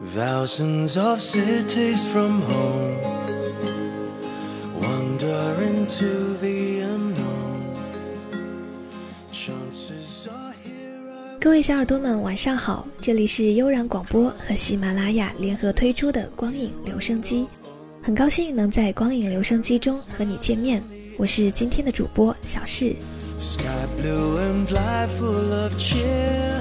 [0.00, 2.96] Thousands of cities from home
[4.80, 7.74] wander into the unknown.
[9.32, 12.86] Chances are here 各位小耳朵们，晚上好！
[13.00, 17.48] 这里是悠然广播和喜马拉雅联合推出的光影留声机，
[18.00, 20.80] 很高兴能在光影留声机中和你见面。
[21.16, 22.94] 我是今天的主播小世。
[23.40, 23.64] Sky
[24.00, 26.57] blue and life full of cheer.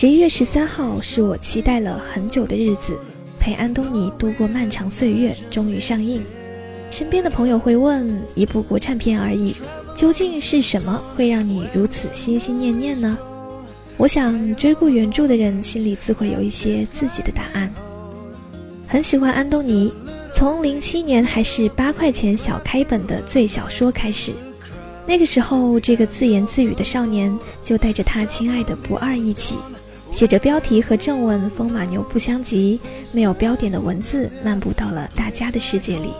[0.00, 2.98] 十一月十三号是我期待了很久的日子，
[3.38, 6.24] 陪安东尼度过漫长岁月终于上映。
[6.90, 9.54] 身边的朋友会问：一部国产片而已，
[9.94, 13.18] 究竟是什么会让你如此心心念念呢？
[13.98, 17.70] 我想追过原著的人心里自会有一些自己的答案。
[18.86, 19.92] 很喜欢安东尼，
[20.34, 24.32] 从零七年还是八块钱小开本的最小说开始。
[25.06, 29.56] 那个时候，这个自言自语的少年就带着他亲爱的不二一起，
[30.10, 32.78] 写着标题和正文风马牛不相及、
[33.12, 36.12] 没有标点的文字，漫步到了大家的世界里，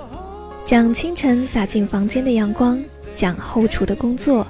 [0.64, 2.82] 讲清晨洒进房间的阳光，
[3.14, 4.46] 讲后厨的工作，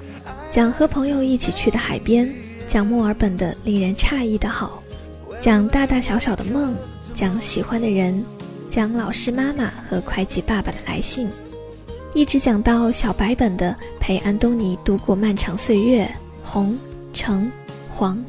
[0.49, 2.31] 讲和朋友一起去的海边，
[2.67, 4.81] 讲墨尔本的令人诧异的好，
[5.41, 6.75] 讲大大小小的梦，
[7.15, 8.23] 讲喜欢的人，
[8.69, 11.27] 讲老师妈妈和会计爸爸的来信。
[12.13, 16.09] 一直讲到小白本的陪安东尼度过漫长岁月，
[16.43, 16.77] 红、
[17.13, 17.51] 橙、
[17.89, 18.23] 黄，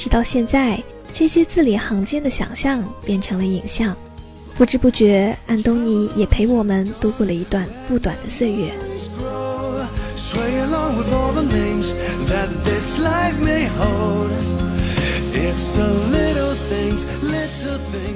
[0.00, 3.94] 直到现在，这些字里行间的想象变成了影像。
[4.56, 8.72] 不知不觉，安东尼也陪我们度过了一段不短的岁月。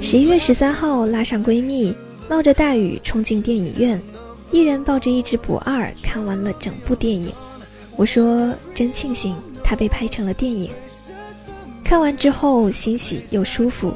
[0.01, 1.95] 十一月十三号，拉上闺蜜，
[2.31, 4.01] 冒着大雨冲进电影院，
[4.51, 7.31] 一人抱着一只不二，看完了整部电影。
[7.95, 10.71] 我说真庆幸它被拍成了电影。
[11.95, 13.95] 看完之后欣喜又舒服，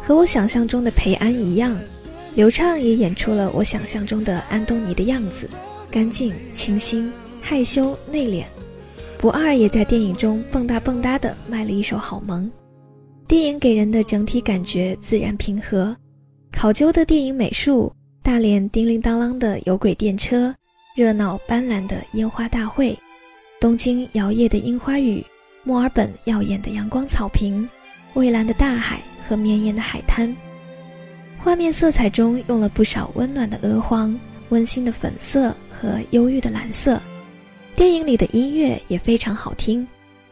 [0.00, 1.76] 和我想象中的裴安一样，
[2.36, 5.50] 刘畅也演出了我想象中的安东尼的样子，
[5.90, 8.44] 干净、清新、害羞、内敛。
[9.18, 12.48] 不二也在电影中蹦哒蹦哒地卖了一手好萌。
[13.26, 15.96] 电影给人的整体感觉自然平和，
[16.52, 17.92] 考究的电影美术，
[18.22, 20.54] 大连叮铃当啷的有轨电车，
[20.94, 22.96] 热闹斑斓的烟花大会，
[23.60, 25.26] 东京摇曳的樱花雨，
[25.62, 27.68] 墨尔本耀眼的阳光草坪，
[28.14, 30.34] 蔚蓝的大海和绵延的海滩。
[31.38, 34.18] 画面色彩中用了不少温暖的鹅黄、
[34.48, 37.00] 温馨的粉色和忧郁的蓝色。
[37.74, 39.86] 电影里的音乐也非常好听。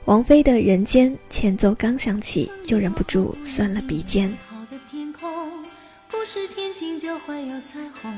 [0.07, 4.33] 王菲的《人间》前奏刚响起，就忍不住酸了鼻尖。
[4.49, 5.31] 好的天空，
[6.09, 8.13] 不是天晴就会有彩虹。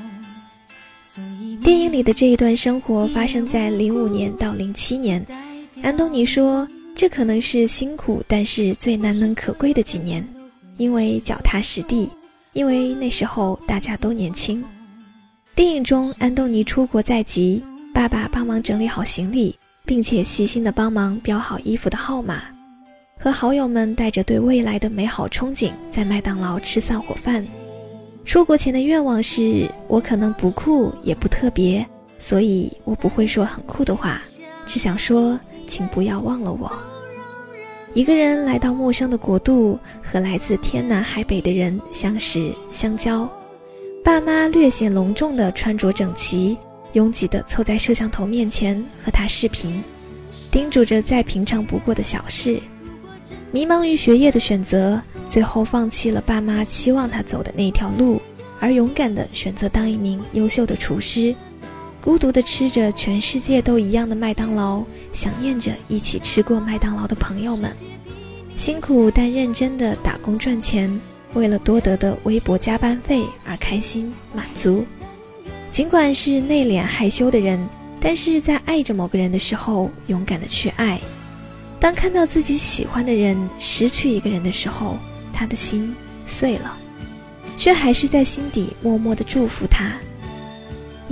[1.60, 5.24] 电影里的这一段生活发生在零五年到零七年。
[5.82, 10.26] 安东尼说，这可能是辛苦但是最难能可贵的几年，
[10.76, 12.10] 因为脚踏实地，
[12.52, 14.62] 因为那时候大家都年轻。
[15.54, 17.62] 电影中，安东尼出国在即，
[17.92, 22.42] 爸爸帮忙整理好行李，并且细心地帮忙标好衣服的号码，
[23.18, 27.46] 和好友们带着对未来的美好憧憬，在麦当劳吃散伙饭。
[28.24, 31.84] 出国前的愿望是我可能不酷也不特别，
[32.18, 34.22] 所以我不会说很酷的话，
[34.66, 35.38] 只想说，
[35.70, 36.70] 请不要忘了我。
[37.94, 43.26] 一个人来到陌生的国度，和来自天南海北的人相识相交。
[44.04, 46.56] 爸妈略显隆重的穿着整齐，
[46.92, 49.82] 拥挤的凑在摄像头面前和他视频，
[50.50, 52.60] 叮嘱着再平常不过的小事。
[53.52, 58.22] 迷茫于学业的选择，最后放弃了爸妈期望他走的那条路，
[58.60, 61.34] 而勇敢的选择当一名优秀的厨师。
[62.02, 67.70] 孤独地吃着全世界都一样的麦当劳，想念着一起吃过麦当劳的朋友们。
[68.56, 70.98] 辛苦但认真地打工赚钱，
[71.34, 74.84] 为了多得的微薄加班费而开心满足。
[75.70, 77.68] 尽管是内敛害羞的人，
[78.00, 80.98] 但是在爱着某个人的时候，勇敢地去爱。
[81.78, 84.96] 当看到自己喜欢的人失去一个人的时候，
[85.32, 85.94] 他的心
[86.26, 86.76] 碎了，
[87.56, 89.92] 却还是在心底默默地祝福他。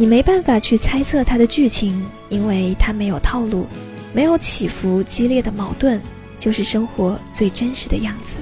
[0.01, 3.67] 你没办法去猜测它的剧情，因为它没有套路，
[4.13, 5.99] 没有起伏激烈的矛盾，
[6.39, 8.37] 就是生活最真实的样子。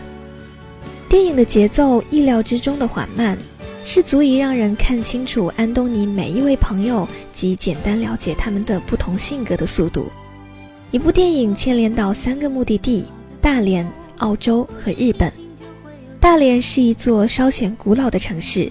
[1.09, 3.39] 电影的节奏意料之中的缓慢，
[3.87, 10.11] 是足以让人看清楚安东尼每一位朋友及简单了解他们的不同性格的速度。
[10.91, 13.07] 一部电影牵连到三个目的地：
[13.41, 15.33] 大连、澳洲和日本。
[16.21, 18.71] 大连是一座稍显古老的城市，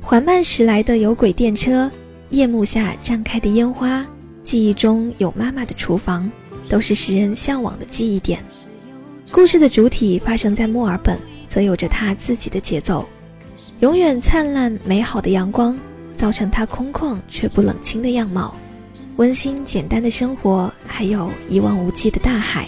[0.00, 1.90] 缓慢驶来的有轨电车，
[2.32, 4.06] 夜幕下绽开的烟花，
[4.42, 6.32] 记忆中有妈妈的厨房，
[6.66, 8.42] 都是使人向往的记忆点。
[9.30, 13.06] 故事的主体发生在墨尔本，则有着他自己的节奏，
[13.80, 15.78] 永远灿烂美好的阳光，
[16.16, 18.56] 造成他空旷却不冷清的样貌。
[19.16, 22.66] 温馨简单的生活，还有一望无际的大海，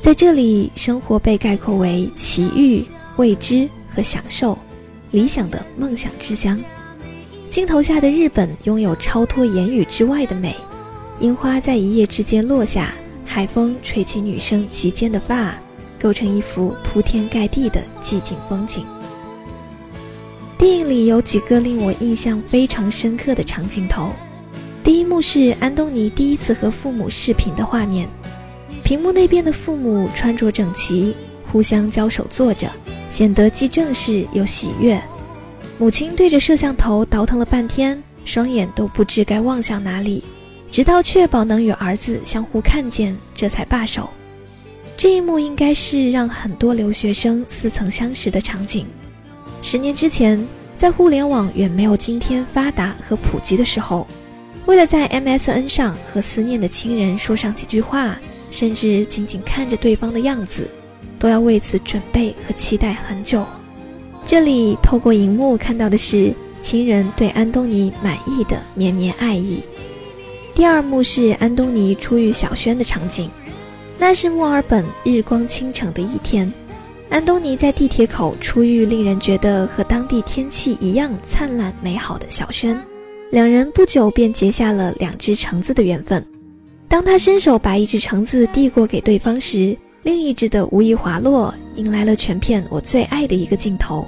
[0.00, 2.82] 在这里，生活被概括为奇遇、
[3.16, 4.58] 未知和享受，
[5.10, 6.58] 理想的梦想之乡。
[7.50, 10.54] 镜头下的日本拥有超脱言语之外的美，
[11.18, 12.94] 樱花在一夜之间落下，
[13.26, 15.52] 海风吹起女生及肩的发，
[16.00, 18.86] 构成一幅铺天盖地的寂静风景。
[20.56, 24.10] 电影里有几个令我印象非常深刻的长镜头，
[24.84, 28.08] 第一幕是安东尼第一次和父母视频的画面，
[28.84, 31.16] 屏幕那边的父母穿着整齐，
[31.50, 32.70] 互相交手坐着，
[33.10, 35.02] 显得既正式又喜悦。
[35.80, 40.22] 母亲对着摄像头倒腾了半天，双眼都不知该望向哪里，
[40.70, 44.10] 直到确保能与儿子相互看见，这才罢手。
[44.94, 48.86] 这一幕应该是让很多留学生似曾相识的场景。
[49.62, 50.46] 十年之前，
[50.76, 54.06] 在互联网远没有今天发达和普及的时候，
[54.66, 58.18] 为了在 MSN 上和思念的亲人说上几句话，
[58.50, 60.68] 甚至仅仅看着对方的样子，
[61.18, 63.46] 都要为此准备和期待很久。
[64.30, 66.32] 这里透过荧幕看到的是
[66.62, 69.60] 亲人对安东尼满意的绵绵爱意。
[70.54, 73.28] 第二幕是安东尼初遇小轩的场景，
[73.98, 76.48] 那是墨尔本日光倾城的一天，
[77.08, 82.80] 安东尼在地铁口初遇令人觉得和当地天气一样灿烂美好的小轩，
[83.32, 86.24] 两人不久便结下了两只橙子的缘分。
[86.86, 94.06] 当他伸手把一只橙子递过给对方时，另一只的无意滑落，迎来了全片我最爱的一个镜头。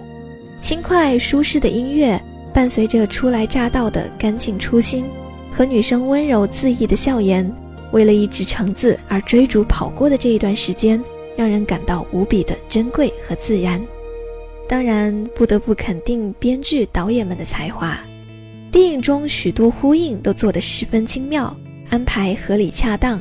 [0.62, 2.18] 轻快舒适的音乐，
[2.54, 5.04] 伴随着初来乍到的干净初心
[5.52, 7.52] 和女生温柔恣意的笑颜，
[7.90, 11.02] 为了一只橙子而追逐跑过的这一段时间，
[11.36, 13.84] 让人感到无比的珍贵和自然。
[14.68, 17.98] 当然，不得不肯定编剧导演们的才华，
[18.70, 21.54] 电影中许多呼应都做得十分精妙，
[21.90, 23.20] 安排合理恰当。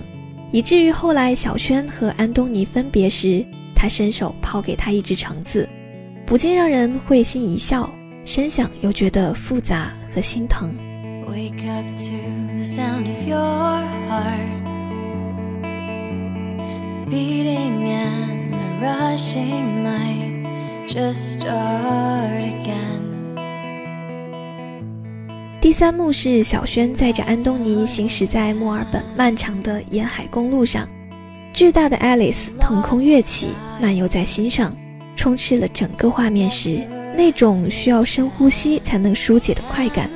[0.52, 3.44] 以至于后来小轩和安东尼分别时，
[3.76, 5.68] 他伸手抛给他一只橙子，
[6.26, 7.90] 不禁让人会心一笑，
[8.24, 10.74] 深想又觉得复杂和心疼。
[11.28, 12.12] Wake up to
[12.56, 13.38] the sound of your
[14.10, 14.62] heart.
[25.60, 30.88] 第三幕是小轩载着安东尼行驶在墨尔本漫长的沿海公路上，
[31.54, 33.50] 巨大的 Alice 腾空跃起，
[33.82, 34.74] 漫游在心上，
[35.22, 36.82] 充斥了整个画面时，
[37.16, 40.10] 那种需要深呼吸才能疏解的快感。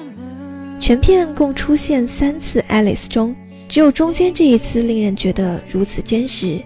[0.80, 3.36] 全片共出现三次 Alice 中，
[3.69, 6.60] 只有中间这一次令人觉得如此真实，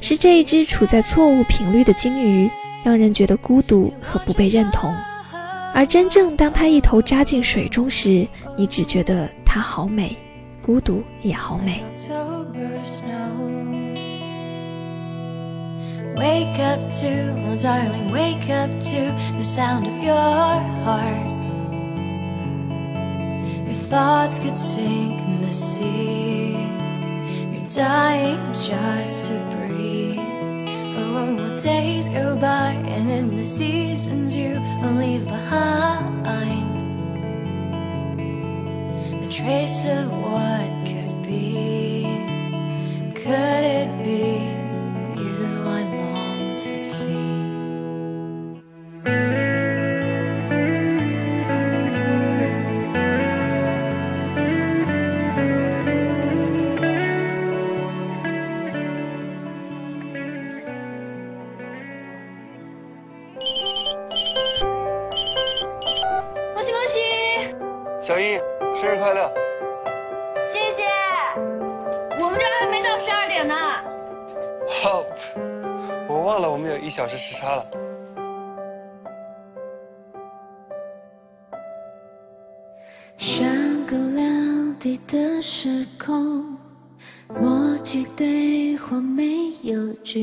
[0.00, 2.50] 是这一只处在错误频率的鲸鱼，
[2.82, 4.90] 让人觉得孤独和不被认同。
[5.74, 8.26] 而真正当它一头扎进水中时，
[8.56, 10.16] 你只觉得它好美，
[10.62, 11.82] 孤独也好美。
[16.14, 19.00] Wake up to, oh darling, wake up to
[19.36, 20.14] the sound of your
[20.84, 21.26] heart.
[23.66, 26.52] Your thoughts could sink in the sea.
[27.52, 30.18] You're dying just to breathe.
[30.96, 36.24] Oh, days go by, and in the seasons you will leave behind
[39.24, 40.73] a trace of what
[76.24, 77.66] 忘了我们有一小时时差了。
[83.18, 86.56] 像个聊地的时空，
[87.28, 90.18] 默契对话没有距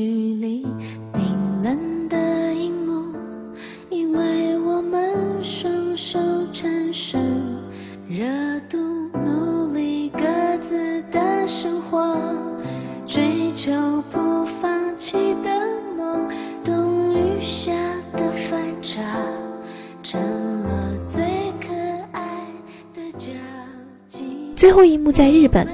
[24.62, 25.66] 最后一幕在日本，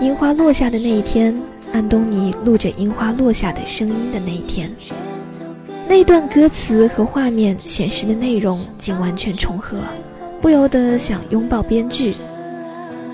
[0.00, 1.36] 樱花落下的那一天，
[1.72, 4.72] 安东尼录着樱花落下的声音的那一天。
[5.88, 9.78] 那段歌词和画面显示的内容竟完全重合，
[10.40, 12.14] 不由得想拥抱编剧。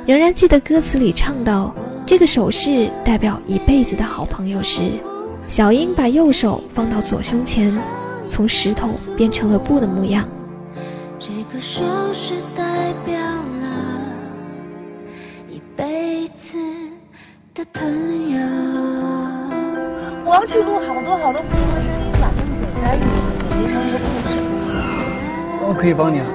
[0.04, 4.90] 仍然记得歌词里唱到：“这个手势代表一辈子的好朋友时，
[5.48, 7.74] 小英把右手放到左胸前，
[8.28, 10.28] 从石头变成了布的模样。”
[11.18, 13.13] 这个手势代表
[20.44, 23.06] 要去录好多好多不同的声音，把它们剪在一起，
[23.48, 24.36] 剪辑成一个故事。
[25.66, 26.26] 我可以帮你啊。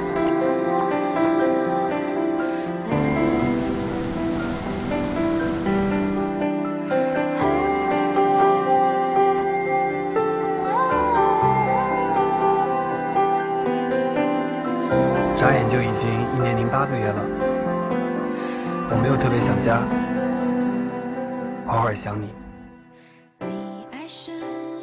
[15.35, 17.21] 眨眼就已经一年零八个月了，
[18.89, 19.83] 我没有特别想家，
[21.67, 22.33] 偶尔想你。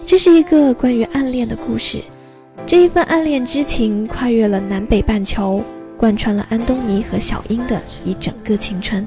[0.06, 2.00] 这是一个关于暗恋的故事，
[2.64, 5.60] 这一份暗恋之情跨越了南北半球，
[5.96, 9.04] 贯穿了安东尼和小英的一整个青春。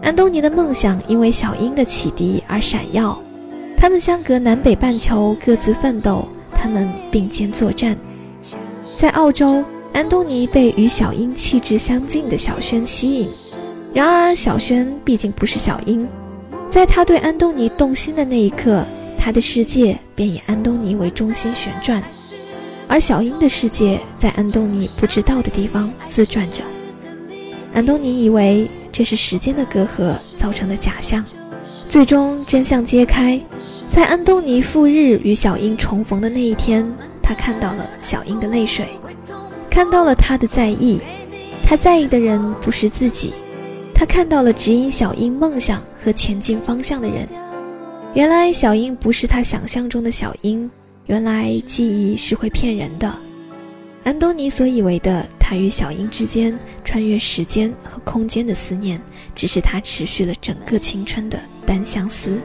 [0.00, 3.20] 安东尼的梦想因为小英的启迪而闪耀，
[3.76, 7.94] 他们相隔南北半球，各自奋斗，他们并肩作战。
[8.96, 13.28] 在澳洲，安东尼被与小英气质相近的小轩吸引，
[13.92, 16.08] 然而小轩毕竟不是小英，
[16.70, 18.82] 在他对安东尼动心的那一刻。
[19.22, 22.02] 他的世界便以安东尼为中心旋转，
[22.88, 26.62] 而小英的世界在安东尼不知道的地方自转着。
[27.74, 31.22] 安东尼以为这是时间的隔阂造成的假象，
[31.86, 33.38] 最终真相揭开，
[33.90, 36.90] 在安东尼赴日与小英重逢的那一天，
[37.22, 38.88] 他看到了小英的泪水，
[39.68, 40.98] 看到了他的在意。
[41.62, 43.34] 他在意的人不是自己，
[43.94, 47.28] 他看到了指引小英梦想和前进方向的人。
[48.12, 50.68] 原来小英不是他想象中的小英，
[51.06, 53.16] 原来记忆是会骗人的。
[54.02, 59.00] 安东尼所以为的他与小英之间穿越时间和空间的思念，
[59.32, 62.40] 只是他持续了整个青春的单相思。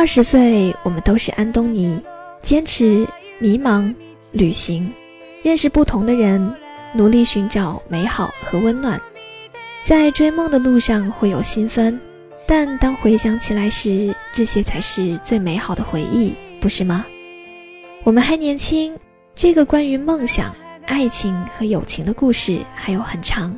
[0.00, 2.02] 二十岁，我们都是安东尼。
[2.42, 3.06] 坚持、
[3.38, 3.94] 迷茫、
[4.32, 4.90] 旅行，
[5.42, 6.56] 认识不同的人，
[6.94, 8.98] 努力寻找美好和温暖。
[9.84, 12.00] 在追梦的路上会有心酸，
[12.46, 17.04] 但当回想起来时，这些才是最美好的回忆，不是吗？
[18.02, 18.98] 我们还年轻，
[19.34, 23.54] 这个关于梦想、爱情和友情的故事还有很长。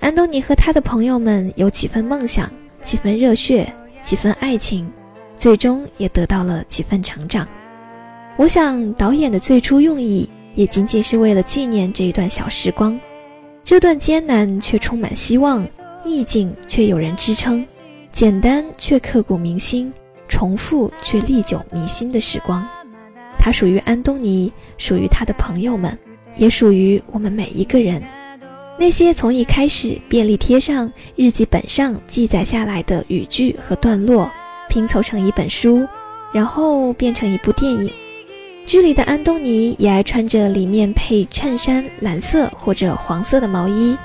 [0.00, 2.52] 安东尼和他的朋友们有几分梦想，
[2.82, 4.92] 几分热血，几分爱情，
[5.38, 7.46] 最终也得到了几分成长。
[8.36, 12.98] 我想，导演的最初用意也仅仅是为了纪念这一段小时光，
[13.64, 15.66] 这段艰难却充满希望，
[16.04, 17.64] 逆境却有人支撑，
[18.12, 19.92] 简单却刻骨铭心，
[20.28, 22.66] 重复却历久弥新的时光。
[23.38, 25.96] 它属于安东尼，属于他的朋友们，
[26.36, 28.02] 也属于我们每一个人。
[28.78, 34.30] 那些从一开始便利贴上、日记本上记载下来的语句和段落，
[34.68, 35.86] 拼凑成一本书，
[36.32, 37.90] 然后变成一部电影。
[38.66, 43.96] 剧里的安东尼也爱穿着里面配衬衫蓝色或者黄色的毛衣，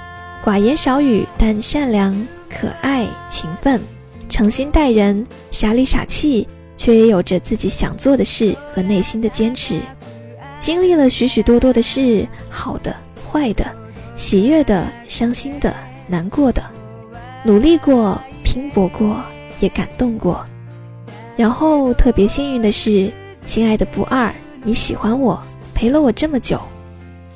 [0.43, 2.15] 寡言少语但善良、
[2.49, 3.81] 可爱、勤奋，
[4.29, 9.81] 诚心待人，傻里傻气，却也有着自己想做的事和内心的坚持。
[10.61, 12.95] 经历了许许多多的事，好的、
[13.29, 13.65] 坏的，
[14.15, 15.75] 喜悦的、伤心的、
[16.07, 16.63] 难过的，
[17.43, 19.21] 努力过、拼搏过，
[19.59, 20.41] 也感动过。
[21.35, 23.11] 然后特别幸运的是，
[23.45, 24.33] 亲爱的不二。
[24.63, 25.41] 你喜欢我，
[25.73, 26.59] 陪了我这么久，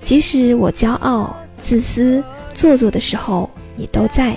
[0.04, 2.24] 即使我骄傲、自私、
[2.54, 4.36] 做作的时候，你都在。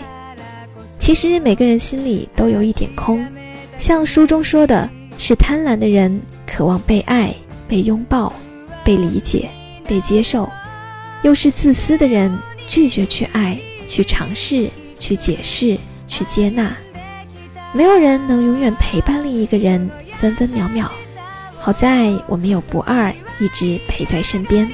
[0.99, 3.25] 其实每个人心里都有一点空，
[3.79, 7.35] 像书中说的，是贪婪的人渴望被爱、
[7.69, 8.33] 被拥抱、
[8.85, 9.49] 被理解、
[9.87, 10.49] 被接受；
[11.23, 12.37] 又是自私的人
[12.67, 16.76] 拒绝去爱、去尝试、去解释、去接纳。
[17.73, 20.91] 没有人能永远陪伴另一个人分分秒秒。
[21.59, 24.69] 好在我们有不二一直陪在身边。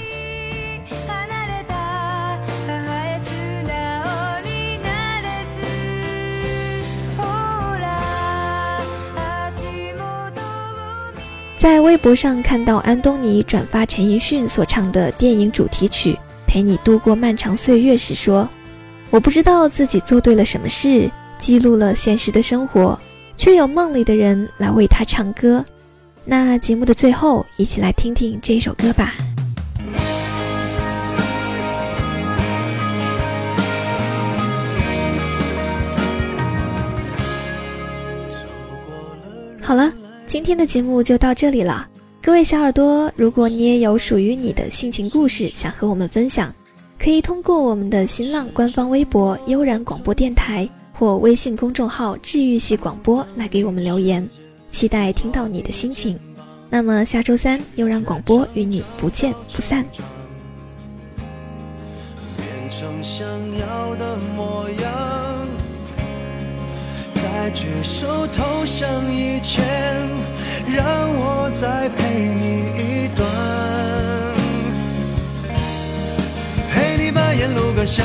[11.59, 16.13] 在微博上看到安东尼转发陈奕迅所唱的电影主题曲
[16.47, 18.49] 《陪你度过漫长岁月》时说
[19.11, 22.99] ：“我不知道自己做对了什么事，记录了现实的生活，
[23.37, 25.65] 却有梦里的人来为他唱歌。”
[26.25, 29.15] 那节目的最后，一起来听听这首歌吧。
[39.63, 39.93] 好了。
[40.29, 41.89] 今天的节目就到这里了，
[42.21, 46.53] 各位小耳朵，如果你也有属于你的心情故事想和我们分享，
[46.99, 54.29] 可以通过我们的新浪官方微博“悠然广播电台”或微信公众号“治愈系广播”来给我们留言，
[54.71, 56.19] 期待听到你的心情。
[56.71, 59.85] 那么下周三，悠然广播与你不见不散。
[62.37, 63.27] 变成想
[63.59, 65.47] 要的模样，
[67.15, 70.09] 在举手投降以前。
[70.69, 73.25] 让我再陪你一段，
[76.73, 78.05] 陪你把沿路感想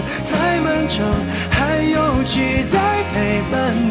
[1.49, 3.90] 还有期待陪伴